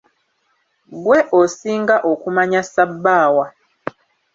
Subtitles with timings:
[0.95, 3.45] Ggwe osinga okumanya ssabbaawa.